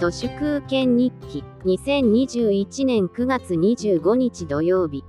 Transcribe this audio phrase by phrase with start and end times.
[0.00, 1.44] 都市空権日記。
[1.66, 5.04] 2021年9月25日土曜日。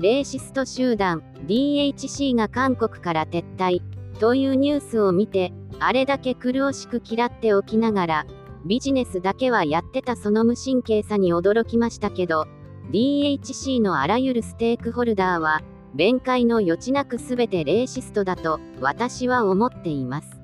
[0.00, 3.82] レーシスト集団 DHC が韓国から撤退。
[4.18, 8.26] というニュースを見てあれだけ苦しく嫌っておきながら
[8.64, 12.46] ビジネスだけはやってたその無神経さに驚きましたけど
[12.92, 15.62] DHC のあらゆるステークホルダーは
[15.94, 20.40] 弁解の余地なく全てレーシストだと私は思っています。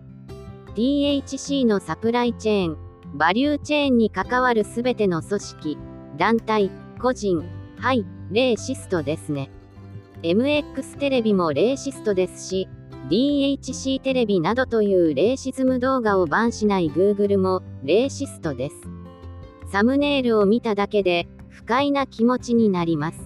[0.75, 5.79] DHC のサプライチェーンバリューチェーンに関わる全ての組織
[6.17, 6.71] 団体
[7.01, 7.45] 個人
[7.79, 9.51] はいレーシストですね。
[10.23, 12.69] MX テレビもレーシストですし
[13.09, 18.77] DHC テレビなどというレーシズム動画をバンしない Google もレーシストです。
[19.73, 23.19] サムネイルを見ただけで不快な気持ちになります。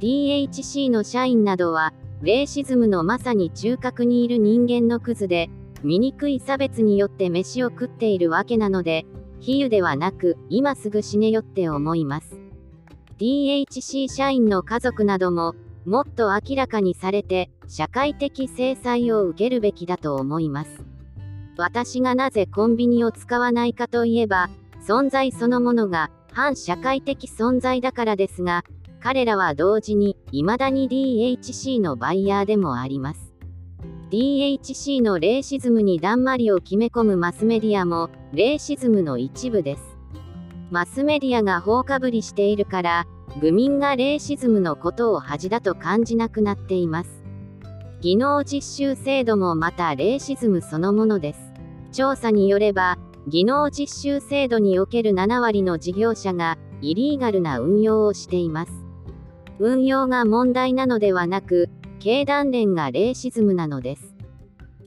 [0.00, 5.48] DHC の社員などはレーシズムのまさに中核にいる人間のクズで
[5.82, 9.06] 醜い差別によって飯を食っているわけなので
[9.40, 12.38] 比喩ではなく今すぐ死ねよって思います。
[13.18, 20.84] DHC 社員の家族などももっと明らかにされて社会的制裁を受けるべきだと思います。
[21.56, 24.48] 私がなぜコンビニを使わないかといえば
[24.86, 28.64] 存在そのものが反社会的存在だからですが
[29.00, 33.29] 彼らは同時に未だに DHC のバイヤーでもあります。
[34.10, 39.82] DHC のレーシズムにだんまりを決め込むマスメディアもレーシズムの一部です。
[40.72, 43.06] マスメディアが放かぶりしているから
[43.40, 47.22] 愚民がレーシズムのことを恥だと感じなくなっています。
[48.00, 51.40] 技能実習制度もまたレーシズムそのものです。
[51.92, 58.72] 調査によれば技能実習制度における7割の事業者がイリーガルな運用をしています。
[59.60, 61.68] 運用が問題なのではなく
[62.00, 64.14] 経団連がレーシズムなのです。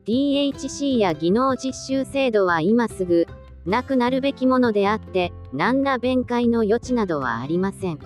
[0.08, 3.28] DHC や技能実習制度は今すぐ
[3.68, 8.00] なくなるべきものであって何ら弁解の余地などはありません。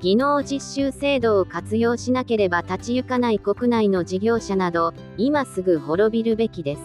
[0.00, 6.82] 技能実習制度を活用しなければ立ち行かない国内の事業者など今すぐ滅びるべきです。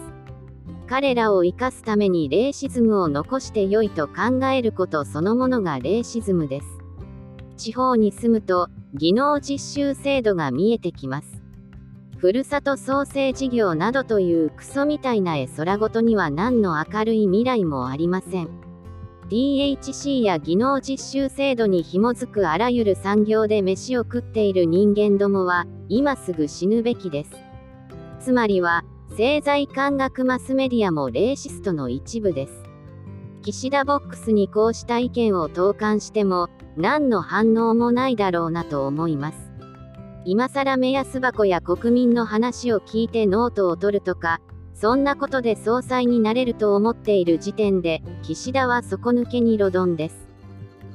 [0.86, 6.66] 彼らを生かすためにレーシズムを残して良いと考えることそのものがレーシズムです。
[7.56, 11.39] 地方に住むと技能実習制度が見えてきます。
[12.20, 18.50] ふるさと創生事業などというクソみたいな絵空事には何の明るい未来もありません。
[19.30, 27.30] DHC や技能実習制度に紐づくあらゆる産業で飯を食っている人間どもは今すぐ死ぬべきです。
[28.20, 32.64] つまりは政財官学マスメディアもレーシストの一部です。
[33.40, 39.49] 岸田ボックスにこうした意見を投函しても何の反応もないだろうなと思います。
[40.24, 44.40] 今更目安箱や国民の話を聞いてノートを取るとか
[44.74, 50.30] そんなことで総裁になれると思っている時点で岸田は底抜けに魯鈍です。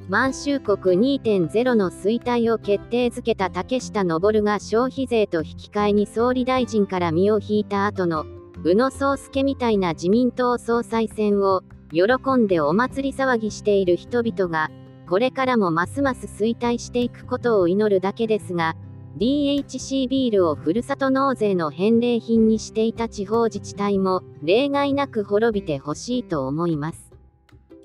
[0.08, 8.28] 満州国2.0の衰退を決定づけた竹下登が消費税と引き換えに総理大臣から身を引いた後の
[8.64, 14.70] 宇野宗介みたいな自民党総裁選を喜んでお祭り騒ぎしている人々が
[15.10, 18.76] これからもますます衰退していくことを祈るだけですが
[19.18, 27.12] DHC ビールをふるさと納税の返礼品にしていた地方自治体も例外なく滅びてほしいと思います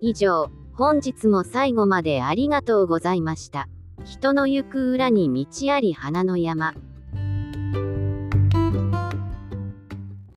[0.00, 3.68] 以上本日も最後までありがとうございました。
[4.06, 6.72] 人の行く裏に道あり花の山。